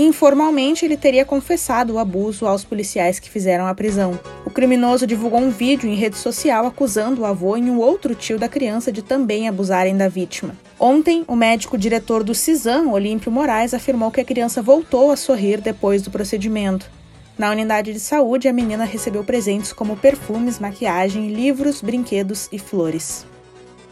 Informalmente, 0.00 0.84
ele 0.84 0.96
teria 0.96 1.24
confessado 1.24 1.94
o 1.94 1.98
abuso 1.98 2.46
aos 2.46 2.62
policiais 2.62 3.18
que 3.18 3.28
fizeram 3.28 3.66
a 3.66 3.74
prisão. 3.74 4.16
O 4.46 4.50
criminoso 4.50 5.04
divulgou 5.04 5.40
um 5.40 5.50
vídeo 5.50 5.90
em 5.90 5.96
rede 5.96 6.16
social 6.16 6.64
acusando 6.68 7.22
o 7.22 7.26
avô 7.26 7.56
e 7.56 7.62
um 7.62 7.80
outro 7.80 8.14
tio 8.14 8.38
da 8.38 8.48
criança 8.48 8.92
de 8.92 9.02
também 9.02 9.48
abusarem 9.48 9.96
da 9.96 10.08
vítima. 10.08 10.54
Ontem, 10.78 11.24
o 11.26 11.34
médico 11.34 11.76
diretor 11.76 12.22
do 12.22 12.32
CISAM, 12.32 12.92
Olímpio 12.92 13.32
Moraes, 13.32 13.74
afirmou 13.74 14.12
que 14.12 14.20
a 14.20 14.24
criança 14.24 14.62
voltou 14.62 15.10
a 15.10 15.16
sorrir 15.16 15.60
depois 15.60 16.00
do 16.00 16.12
procedimento. 16.12 16.88
Na 17.36 17.50
unidade 17.50 17.92
de 17.92 17.98
saúde, 17.98 18.46
a 18.46 18.52
menina 18.52 18.84
recebeu 18.84 19.24
presentes 19.24 19.72
como 19.72 19.96
perfumes, 19.96 20.60
maquiagem, 20.60 21.26
livros, 21.32 21.80
brinquedos 21.80 22.48
e 22.52 22.58
flores. 22.60 23.26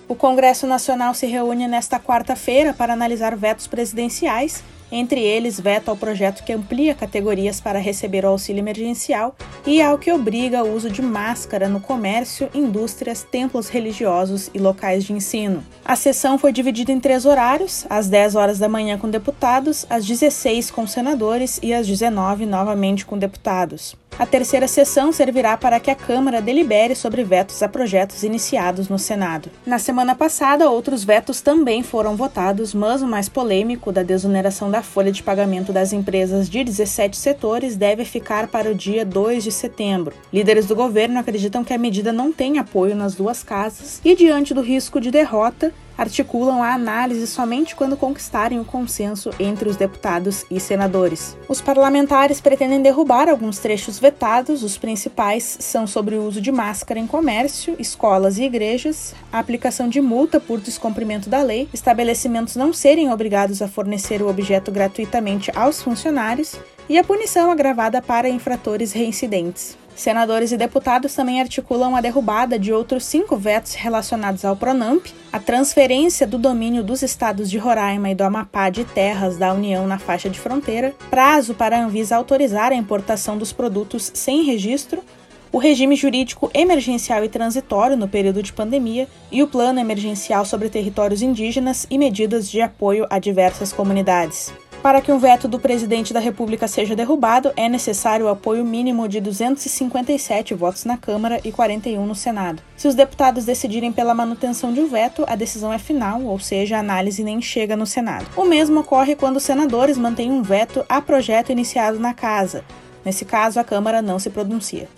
O 0.07 0.15
Congresso 0.15 0.69
Nacional 0.69 1.15
se 1.15 1.27
reúne 1.27 1.67
nesta 1.67 1.99
quarta-feira 1.99 2.73
para 2.73 2.93
analisar 2.93 3.35
vetos 3.35 3.67
presidenciais 3.67 4.63
entre 4.91 5.21
eles, 5.21 5.59
veto 5.59 5.89
ao 5.89 5.97
projeto 5.97 6.45
que 6.45 6.53
amplia 6.53 6.95
categorias 6.95 7.61
para 7.61 7.79
receber 7.79 8.25
o 8.25 8.29
auxílio 8.29 8.61
emergencial 8.61 9.35
e 9.67 9.83
ao 9.83 9.99
que 9.99 10.13
obriga 10.13 10.63
o 10.63 10.75
uso 10.75 10.91
de 10.91 11.03
máscara 11.03 11.69
no 11.69 11.81
comércio, 11.81 12.49
indústrias, 12.55 13.23
templos 13.23 13.69
religiosos 13.69 14.51
e 14.55 14.59
locais 14.59 15.05
de 15.05 15.13
ensino. 15.13 15.65
A 15.85 15.97
sessão 15.97 16.39
foi 16.39 16.53
dividida 16.53 16.93
em 16.93 17.01
três 17.01 17.25
horários: 17.25 17.87
às 17.91 18.09
10 18.09 18.35
horas 18.35 18.59
da 18.59 18.69
manhã 18.69 18.99
com 18.99 19.09
deputados, 19.11 19.87
às 19.91 20.07
16 20.07 20.71
com 20.71 20.87
senadores 20.87 21.59
e 21.63 21.73
às 21.75 21.87
19 21.87 22.47
novamente 22.47 23.05
com 23.05 23.19
deputados. 23.19 23.97
A 24.19 24.25
terceira 24.25 24.67
sessão 24.67 25.13
servirá 25.13 25.59
para 25.59 25.79
que 25.79 25.91
a 25.91 25.95
Câmara 25.95 26.41
delibere 26.41 26.97
sobre 26.97 27.23
vetos 27.23 27.63
a 27.63 27.69
projetos 27.69 28.23
iniciados 28.23 28.89
no 28.89 28.99
Senado. 28.99 29.51
Na 29.67 29.79
semana 29.79 30.15
passada, 30.15 30.71
outros 30.71 31.05
vetos 31.05 31.43
também 31.43 31.83
foram 31.83 32.17
votados, 32.17 32.73
mas 32.73 33.03
o 33.03 33.07
mais 33.07 33.29
polêmico, 33.29 33.93
da 33.93 34.03
desoneração 34.03 34.71
da 34.71 34.83
folha 34.83 35.13
de 35.13 35.23
pagamento 35.23 35.71
das 35.71 35.93
empresas 35.93 36.49
de 36.49 36.65
17 36.65 37.15
setores, 37.15 37.77
deve 37.77 38.07
ficar 38.07 38.49
para 38.49 38.71
o 38.71 38.75
dia 38.75 39.05
2 39.05 39.45
de 39.45 39.53
setembro. 39.53 40.15
Líderes 40.33 40.65
do 40.65 40.75
governo 40.75 41.21
acreditam 41.21 41.63
que 41.63 41.75
a 41.75 41.79
medida 41.79 42.11
não 42.11 42.33
tem 42.33 42.59
apoio 42.59 42.97
nas 42.97 43.15
duas 43.15 43.43
casas 43.43 44.01
e, 44.03 44.17
diante 44.17 44.55
do 44.55 44.63
risco 44.63 44.99
de 44.99 45.11
derrota, 45.11 45.75
articulam 45.97 46.63
a 46.63 46.75
análise 46.75 47.27
somente 47.27 47.75
quando 47.75 47.97
conquistarem 47.97 48.61
o 48.61 48.65
consenso 48.65 49.31
entre 49.39 49.69
os 49.69 49.77
deputados 49.77 50.45
e 50.51 50.61
senadores. 50.61 51.37
Os 51.49 51.61
parlamentares 51.61 52.41
pretendem 52.41 52.83
derrubar 52.83 53.29
alguns 53.29 53.59
trechos 53.59 53.99
vetados, 53.99 54.63
os 54.63 54.77
principais 54.77 55.57
são 55.61 55.87
sobre 55.87 56.17
o 56.17 56.25
uso 56.25 56.41
de 56.41 56.53
máscara 56.53 57.01
em 57.01 57.07
comércio, 57.07 57.77
escolas 57.79 58.39
e 58.39 58.45
igrejas, 58.45 59.15
a 59.33 59.39
aplicação 59.39 59.89
de 59.89 60.01
multa 60.01 60.39
por 60.39 60.61
descumprimento 60.61 61.29
da 61.29 61.43
lei, 61.43 61.69
estabelecimentos 61.73 62.57
não 62.57 62.73
serem 62.73 63.13
obrigados 63.13 63.63
a 63.63 63.69
fornecer 63.69 64.23
o 64.23 64.29
objeto 64.29 64.71
gratuitamente 64.71 65.51
aos 65.55 65.83
funcionários 65.83 66.57
e 66.89 66.99
a 66.99 67.05
punição 67.05 67.51
agravada 67.51 68.01
para 68.01 68.29
infratores 68.29 68.93
reincidentes. 68.93 69.77
Senadores 69.97 70.53
e 70.53 70.59
deputados 70.59 71.15
também 71.15 71.41
articulam 71.41 71.97
a 71.97 72.03
derrubada 72.03 72.59
de 72.59 72.71
outros 72.71 73.07
cinco 73.07 73.35
vetos 73.35 73.73
relacionados 73.73 74.45
ao 74.45 74.55
Pronamp, 74.55 75.07
a 75.33 75.39
transferência 75.41 76.27
do 76.27 76.37
domínio 76.37 76.85
dos 76.85 77.01
estados 77.01 77.51
de 77.51 77.57
Roraima 77.57 78.11
e 78.11 78.15
do 78.15 78.23
Amapá 78.23 78.69
de 78.69 78.85
terras 78.85 79.39
da 79.39 79.55
União 79.55 79.87
na 79.87 79.99
faixa 79.99 80.29
de 80.29 80.39
fronteira, 80.39 80.95
prazo 81.09 81.55
para 81.55 81.79
a 81.79 81.83
Anvisa 81.83 82.15
autorizar 82.15 82.73
a 82.73 82.77
importação 82.77 83.39
dos 83.39 83.55
produtos 83.55 84.11
sem 84.13 84.43
registro, 84.45 85.03
o 85.51 85.57
regime 85.57 85.97
jurídico 85.97 86.51
emergencial 86.53 87.25
e 87.25 87.29
transitório 87.31 87.97
no 87.97 88.07
período 88.07 88.43
de 88.43 88.53
pandemia 88.53 89.09
e 89.33 89.43
o 89.43 89.49
plano 89.49 89.81
emergencial 89.81 90.45
sobre 90.45 90.69
territórios 90.69 91.23
indígenas 91.23 91.87
e 91.89 91.97
medidas 91.97 92.51
de 92.51 92.61
apoio 92.61 93.07
a 93.09 93.19
diversas 93.19 93.73
comunidades. 93.73 94.53
Para 94.87 95.01
que 95.01 95.11
um 95.11 95.19
veto 95.19 95.49
do 95.49 95.59
presidente 95.59 96.15
da 96.15 96.21
República 96.21 96.69
seja 96.69 96.95
derrubado, 96.95 97.53
é 97.57 97.69
necessário 97.69 98.27
o 98.27 98.29
apoio 98.29 98.65
mínimo 98.65 99.09
de 99.09 99.21
257 99.21 100.55
votos 100.55 100.85
na 100.85 100.97
Câmara 100.97 101.41
e 101.43 101.51
41 101.51 102.07
no 102.07 102.15
Senado. 102.15 102.63
Se 102.77 102.87
os 102.87 102.95
deputados 102.95 103.45
decidirem 103.45 103.91
pela 103.91 104.15
manutenção 104.15 104.73
de 104.73 104.81
um 104.81 104.87
veto, 104.87 105.25
a 105.27 105.35
decisão 105.35 105.73
é 105.73 105.79
final, 105.81 106.23
ou 106.23 106.39
seja, 106.39 106.77
a 106.77 106.79
análise 106.79 107.25
nem 107.25 107.43
chega 107.43 107.75
no 107.75 107.85
Senado. 107.85 108.27
O 108.37 108.45
mesmo 108.45 108.79
ocorre 108.79 109.17
quando 109.17 109.39
os 109.39 109.43
senadores 109.43 109.99
mantêm 109.99 110.31
um 110.31 110.41
veto 110.41 110.87
a 110.89 111.03
projeto 111.03 111.51
iniciado 111.51 111.99
na 111.99 112.15
Casa. 112.15 112.65
Nesse 113.05 113.25
caso, 113.25 113.59
a 113.59 113.65
Câmara 113.65 114.01
não 114.01 114.21
se 114.21 114.31
pronuncia. 114.31 114.89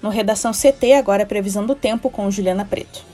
No 0.00 0.10
Redação 0.10 0.52
CT, 0.52 0.92
agora 0.92 1.22
é 1.22 1.26
previsão 1.26 1.66
do 1.66 1.74
tempo 1.74 2.08
com 2.08 2.30
Juliana 2.30 2.64
Preto. 2.64 3.04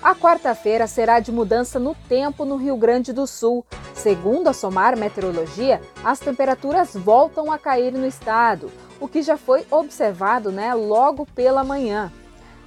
A 0.00 0.14
quarta-feira 0.14 0.86
será 0.86 1.18
de 1.18 1.32
mudança 1.32 1.80
no 1.80 1.92
tempo 2.08 2.44
no 2.44 2.54
Rio 2.54 2.76
Grande 2.76 3.12
do 3.12 3.26
Sul. 3.26 3.64
Segundo 4.06 4.46
a 4.46 4.52
Somar 4.52 4.96
Meteorologia, 4.96 5.80
as 6.04 6.20
temperaturas 6.20 6.94
voltam 6.94 7.50
a 7.50 7.58
cair 7.58 7.92
no 7.92 8.06
estado, 8.06 8.70
o 9.00 9.08
que 9.08 9.20
já 9.20 9.36
foi 9.36 9.66
observado 9.68 10.52
né, 10.52 10.72
logo 10.74 11.26
pela 11.34 11.64
manhã. 11.64 12.12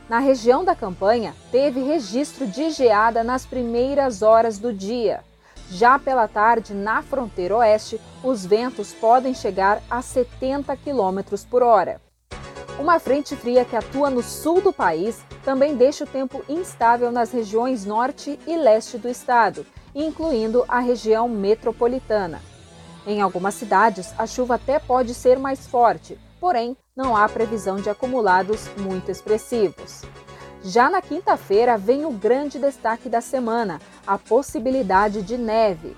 Na 0.09 0.19
região 0.19 0.65
da 0.65 0.75
campanha, 0.75 1.33
teve 1.49 1.81
registro 1.81 2.45
de 2.45 2.71
geada 2.71 3.23
nas 3.23 3.45
primeiras 3.45 4.21
horas 4.21 4.59
do 4.59 4.73
dia. 4.73 5.23
Já 5.71 5.97
pela 5.97 6.27
tarde, 6.27 6.73
na 6.73 7.01
fronteira 7.01 7.55
oeste, 7.55 8.01
os 8.21 8.45
ventos 8.45 8.91
podem 8.91 9.33
chegar 9.33 9.81
a 9.89 10.01
70 10.01 10.75
km 10.75 11.21
por 11.49 11.63
hora. 11.63 12.01
Uma 12.77 12.99
frente 12.99 13.33
fria 13.37 13.63
que 13.63 13.77
atua 13.77 14.09
no 14.09 14.21
sul 14.21 14.59
do 14.59 14.73
país 14.73 15.21
também 15.45 15.77
deixa 15.77 16.03
o 16.03 16.07
tempo 16.07 16.43
instável 16.49 17.13
nas 17.13 17.31
regiões 17.31 17.85
norte 17.85 18.37
e 18.45 18.57
leste 18.57 18.97
do 18.97 19.07
estado, 19.07 19.65
incluindo 19.93 20.63
a 20.67 20.79
região 20.79 21.27
metropolitana. 21.27 22.41
Em 23.07 23.21
algumas 23.21 23.55
cidades, 23.55 24.13
a 24.17 24.27
chuva 24.27 24.55
até 24.55 24.77
pode 24.77 25.13
ser 25.13 25.39
mais 25.39 25.65
forte, 25.65 26.17
porém, 26.39 26.75
não 26.95 27.15
há 27.15 27.27
previsão 27.27 27.77
de 27.77 27.89
acumulados 27.89 28.67
muito 28.77 29.09
expressivos. 29.09 30.03
Já 30.63 30.89
na 30.89 31.01
quinta-feira 31.01 31.77
vem 31.77 32.05
o 32.05 32.11
grande 32.11 32.59
destaque 32.59 33.07
da 33.07 33.21
semana, 33.21 33.79
a 34.05 34.17
possibilidade 34.17 35.21
de 35.21 35.37
neve. 35.37 35.95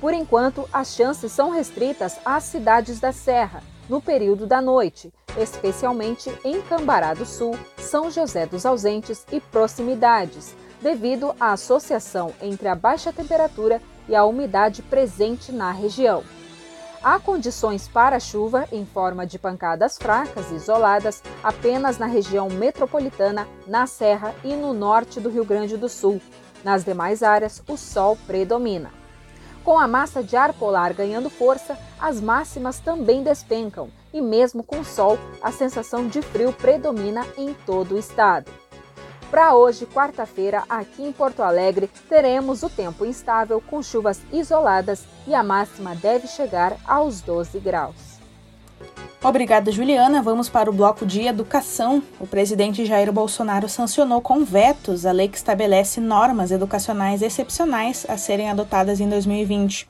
Por 0.00 0.12
enquanto, 0.12 0.68
as 0.72 0.94
chances 0.94 1.32
são 1.32 1.50
restritas 1.50 2.18
às 2.24 2.44
cidades 2.44 3.00
da 3.00 3.12
Serra, 3.12 3.62
no 3.88 4.00
período 4.00 4.46
da 4.46 4.60
noite, 4.60 5.12
especialmente 5.38 6.30
em 6.44 6.60
Cambará 6.62 7.14
do 7.14 7.24
Sul, 7.24 7.58
São 7.78 8.10
José 8.10 8.46
dos 8.46 8.66
Ausentes 8.66 9.24
e 9.32 9.40
proximidades, 9.40 10.54
devido 10.82 11.34
à 11.38 11.52
associação 11.52 12.34
entre 12.42 12.68
a 12.68 12.74
baixa 12.74 13.12
temperatura 13.12 13.80
e 14.08 14.16
a 14.16 14.24
umidade 14.24 14.82
presente 14.82 15.52
na 15.52 15.70
região. 15.70 16.22
Há 17.02 17.18
condições 17.18 17.88
para 17.88 18.20
chuva 18.20 18.66
em 18.70 18.86
forma 18.86 19.26
de 19.26 19.38
pancadas 19.38 19.96
fracas 19.96 20.50
e 20.50 20.54
isoladas 20.54 21.22
apenas 21.42 21.98
na 21.98 22.06
região 22.06 22.48
metropolitana, 22.48 23.48
na 23.66 23.86
Serra 23.86 24.34
e 24.44 24.54
no 24.54 24.72
norte 24.72 25.18
do 25.18 25.28
Rio 25.28 25.44
Grande 25.44 25.76
do 25.76 25.88
Sul. 25.88 26.20
Nas 26.62 26.84
demais 26.84 27.22
áreas, 27.22 27.60
o 27.68 27.76
sol 27.76 28.16
predomina. 28.24 28.90
Com 29.64 29.78
a 29.78 29.88
massa 29.88 30.22
de 30.22 30.36
ar 30.36 30.52
polar 30.52 30.92
ganhando 30.92 31.30
força, 31.30 31.76
as 32.00 32.20
máximas 32.20 32.78
também 32.78 33.22
despencam 33.22 33.90
e, 34.12 34.20
mesmo 34.20 34.62
com 34.62 34.84
sol, 34.84 35.18
a 35.40 35.50
sensação 35.50 36.06
de 36.06 36.22
frio 36.22 36.52
predomina 36.52 37.26
em 37.36 37.54
todo 37.66 37.94
o 37.94 37.98
estado. 37.98 38.61
Para 39.32 39.54
hoje, 39.54 39.86
quarta-feira, 39.86 40.62
aqui 40.68 41.02
em 41.02 41.10
Porto 41.10 41.42
Alegre, 41.42 41.88
teremos 42.06 42.62
o 42.62 42.68
tempo 42.68 43.06
instável 43.06 43.62
com 43.62 43.82
chuvas 43.82 44.20
isoladas 44.30 45.04
e 45.26 45.34
a 45.34 45.42
máxima 45.42 45.94
deve 45.94 46.28
chegar 46.28 46.76
aos 46.86 47.22
12 47.22 47.58
graus. 47.58 47.96
Obrigada, 49.24 49.72
Juliana. 49.72 50.20
Vamos 50.20 50.50
para 50.50 50.68
o 50.68 50.72
bloco 50.72 51.06
de 51.06 51.22
educação. 51.22 52.02
O 52.20 52.26
presidente 52.26 52.84
Jair 52.84 53.10
Bolsonaro 53.10 53.70
sancionou 53.70 54.20
com 54.20 54.44
vetos 54.44 55.06
a 55.06 55.12
lei 55.12 55.28
que 55.28 55.38
estabelece 55.38 55.98
normas 55.98 56.50
educacionais 56.50 57.22
excepcionais 57.22 58.04
a 58.10 58.18
serem 58.18 58.50
adotadas 58.50 59.00
em 59.00 59.08
2020. 59.08 59.88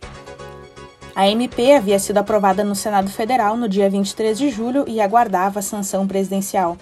A 1.17 1.29
MP 1.29 1.75
havia 1.75 1.99
sido 1.99 2.19
aprovada 2.19 2.63
no 2.63 2.77
Senado 2.77 3.11
Federal 3.11 3.57
no 3.57 3.69
dia 3.69 3.91
23 3.91 4.39
de 4.39 4.51
julho 4.51 4.85
e 4.87 5.01
aguardava 5.01 5.59
a 5.59 5.63
sanção 5.63 6.07
presidencial. 6.07 6.77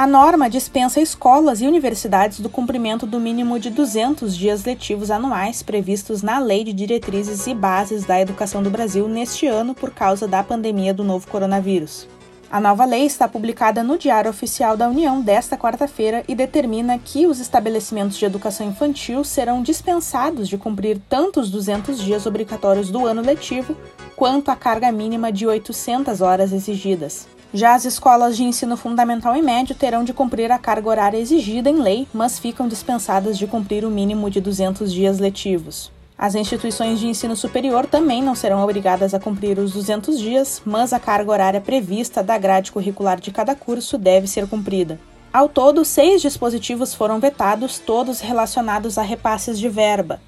A 0.00 0.06
norma 0.06 0.48
dispensa 0.48 0.98
escolas 0.98 1.60
e 1.60 1.66
universidades 1.66 2.40
do 2.40 2.48
cumprimento 2.48 3.04
do 3.04 3.20
mínimo 3.20 3.58
de 3.60 3.68
200 3.68 4.34
dias 4.34 4.64
letivos 4.64 5.10
anuais 5.10 5.62
previstos 5.62 6.22
na 6.22 6.38
Lei 6.38 6.64
de 6.64 6.72
Diretrizes 6.72 7.46
e 7.46 7.52
Bases 7.52 8.06
da 8.06 8.18
Educação 8.18 8.62
do 8.62 8.70
Brasil 8.70 9.06
neste 9.06 9.46
ano 9.46 9.74
por 9.74 9.90
causa 9.90 10.26
da 10.26 10.42
pandemia 10.42 10.94
do 10.94 11.04
novo 11.04 11.28
coronavírus. 11.28 12.08
A 12.50 12.58
nova 12.58 12.86
lei 12.86 13.04
está 13.04 13.28
publicada 13.28 13.82
no 13.82 13.98
Diário 13.98 14.30
Oficial 14.30 14.74
da 14.74 14.88
União 14.88 15.20
desta 15.20 15.54
quarta-feira 15.54 16.24
e 16.26 16.34
determina 16.34 16.98
que 16.98 17.26
os 17.26 17.38
estabelecimentos 17.38 18.16
de 18.16 18.24
educação 18.24 18.66
infantil 18.66 19.22
serão 19.22 19.62
dispensados 19.62 20.48
de 20.48 20.56
cumprir 20.56 20.98
tanto 21.10 21.40
os 21.40 21.50
200 21.50 22.00
dias 22.00 22.24
obrigatórios 22.24 22.88
do 22.88 23.04
ano 23.04 23.20
letivo 23.20 23.76
quanto 24.16 24.50
a 24.50 24.56
carga 24.56 24.90
mínima 24.90 25.30
de 25.30 25.46
800 25.46 26.22
horas 26.22 26.54
exigidas. 26.54 27.28
Já 27.52 27.74
as 27.74 27.84
escolas 27.84 28.36
de 28.36 28.44
ensino 28.44 28.76
fundamental 28.76 29.36
e 29.36 29.42
médio 29.42 29.74
terão 29.74 30.04
de 30.04 30.12
cumprir 30.12 30.52
a 30.52 30.58
carga 30.58 30.88
horária 30.88 31.18
exigida 31.18 31.68
em 31.68 31.82
lei, 31.82 32.06
mas 32.14 32.38
ficam 32.38 32.68
dispensadas 32.68 33.36
de 33.36 33.46
cumprir 33.48 33.84
o 33.84 33.90
mínimo 33.90 34.30
de 34.30 34.40
200 34.40 34.92
dias 34.92 35.18
letivos. 35.18 35.90
As 36.16 36.36
instituições 36.36 37.00
de 37.00 37.08
ensino 37.08 37.34
superior 37.34 37.86
também 37.86 38.22
não 38.22 38.36
serão 38.36 38.62
obrigadas 38.62 39.14
a 39.14 39.18
cumprir 39.18 39.58
os 39.58 39.72
200 39.72 40.20
dias, 40.20 40.62
mas 40.64 40.92
a 40.92 41.00
carga 41.00 41.32
horária 41.32 41.60
prevista 41.60 42.22
da 42.22 42.38
grade 42.38 42.70
curricular 42.70 43.18
de 43.18 43.32
cada 43.32 43.56
curso 43.56 43.98
deve 43.98 44.28
ser 44.28 44.46
cumprida. 44.46 45.00
Ao 45.32 45.48
todo, 45.48 45.84
seis 45.84 46.22
dispositivos 46.22 46.94
foram 46.94 47.18
vetados, 47.18 47.78
todos 47.78 48.20
relacionados 48.20 48.96
a 48.96 49.02
repasses 49.02 49.58
de 49.58 49.68
verba. 49.68 50.20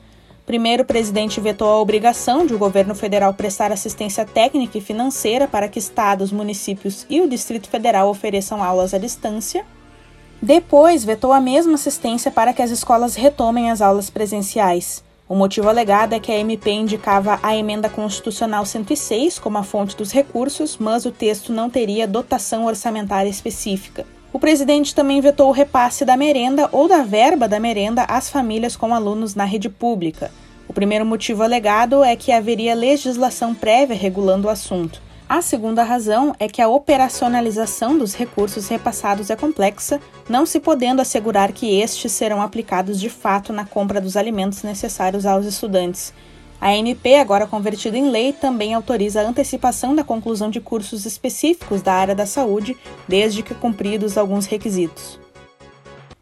Primeiro, 0.44 0.82
o 0.82 0.86
presidente 0.86 1.40
vetou 1.40 1.68
a 1.68 1.80
obrigação 1.80 2.44
de 2.44 2.54
o 2.54 2.58
governo 2.58 2.94
federal 2.94 3.32
prestar 3.32 3.70
assistência 3.70 4.24
técnica 4.24 4.76
e 4.76 4.80
financeira 4.80 5.46
para 5.46 5.68
que 5.68 5.78
estados, 5.78 6.32
municípios 6.32 7.06
e 7.08 7.20
o 7.20 7.28
Distrito 7.28 7.68
Federal 7.68 8.08
ofereçam 8.08 8.62
aulas 8.62 8.92
à 8.92 8.98
distância. 8.98 9.64
Depois, 10.40 11.04
vetou 11.04 11.32
a 11.32 11.40
mesma 11.40 11.74
assistência 11.74 12.30
para 12.30 12.52
que 12.52 12.60
as 12.60 12.72
escolas 12.72 13.14
retomem 13.14 13.70
as 13.70 13.80
aulas 13.80 14.10
presenciais. 14.10 15.04
O 15.28 15.36
motivo 15.36 15.68
alegado 15.68 16.12
é 16.12 16.20
que 16.20 16.32
a 16.32 16.38
MP 16.38 16.70
indicava 16.72 17.38
a 17.42 17.56
emenda 17.56 17.88
constitucional 17.88 18.66
106 18.66 19.38
como 19.38 19.56
a 19.56 19.62
fonte 19.62 19.96
dos 19.96 20.10
recursos, 20.10 20.76
mas 20.76 21.06
o 21.06 21.12
texto 21.12 21.52
não 21.52 21.70
teria 21.70 22.08
dotação 22.08 22.66
orçamentária 22.66 23.30
específica. 23.30 24.04
O 24.32 24.38
presidente 24.38 24.94
também 24.94 25.20
vetou 25.20 25.48
o 25.48 25.52
repasse 25.52 26.04
da 26.06 26.16
merenda 26.16 26.68
ou 26.72 26.88
da 26.88 27.02
verba 27.02 27.46
da 27.46 27.60
merenda 27.60 28.04
às 28.04 28.30
famílias 28.30 28.74
com 28.74 28.94
alunos 28.94 29.34
na 29.34 29.44
rede 29.44 29.68
pública. 29.68 30.30
O 30.66 30.72
primeiro 30.72 31.04
motivo 31.04 31.42
alegado 31.42 32.02
é 32.02 32.16
que 32.16 32.32
haveria 32.32 32.74
legislação 32.74 33.54
prévia 33.54 33.94
regulando 33.94 34.48
o 34.48 34.50
assunto. 34.50 35.02
A 35.28 35.42
segunda 35.42 35.82
razão 35.82 36.34
é 36.38 36.48
que 36.48 36.62
a 36.62 36.68
operacionalização 36.68 37.96
dos 37.98 38.14
recursos 38.14 38.68
repassados 38.68 39.28
é 39.28 39.36
complexa, 39.36 40.00
não 40.28 40.46
se 40.46 40.60
podendo 40.60 41.02
assegurar 41.02 41.52
que 41.52 41.78
estes 41.80 42.12
serão 42.12 42.40
aplicados 42.40 42.98
de 42.98 43.10
fato 43.10 43.52
na 43.52 43.66
compra 43.66 44.00
dos 44.00 44.16
alimentos 44.16 44.62
necessários 44.62 45.26
aos 45.26 45.44
estudantes. 45.44 46.12
A 46.62 46.76
MP, 46.76 47.16
agora 47.16 47.44
convertida 47.44 47.98
em 47.98 48.08
lei, 48.08 48.32
também 48.32 48.72
autoriza 48.72 49.20
a 49.20 49.24
antecipação 49.24 49.96
da 49.96 50.04
conclusão 50.04 50.48
de 50.48 50.60
cursos 50.60 51.04
específicos 51.04 51.82
da 51.82 51.92
área 51.92 52.14
da 52.14 52.24
saúde, 52.24 52.76
desde 53.08 53.42
que 53.42 53.52
cumpridos 53.52 54.16
alguns 54.16 54.46
requisitos. 54.46 55.18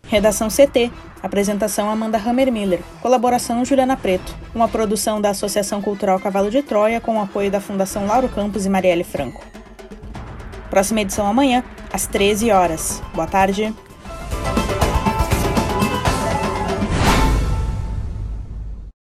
Redação 0.09 0.49
CT. 0.49 0.91
Apresentação 1.23 1.91
Amanda 1.91 2.17
Hammermiller. 2.17 2.81
Colaboração 3.03 3.63
Juliana 3.67 3.99
Preto. 3.99 4.35
Uma 4.55 4.67
produção 4.67 5.21
da 5.21 5.29
Associação 5.29 5.83
Cultural 5.83 6.19
Cavalo 6.19 6.51
de 6.51 6.63
Troia 6.63 7.03
com 7.03 7.19
o 7.19 7.23
apoio 7.23 7.51
da 7.51 7.61
Fundação 7.61 8.07
Lauro 8.07 8.31
Campos 8.31 8.65
e 8.65 8.71
Marielle 8.71 9.05
Franco. 9.05 9.45
Próxima 10.71 11.03
edição 11.03 11.27
amanhã, 11.27 11.63
às 11.93 12.07
13 12.07 12.51
horas. 12.51 13.03
Boa 13.13 13.27
tarde. 13.27 13.75